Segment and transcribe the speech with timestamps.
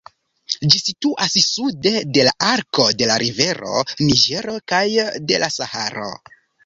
[0.75, 4.85] Ĝi situas sude de la arko de la rivero Niĝero kaj
[5.33, 6.09] de la Saharo.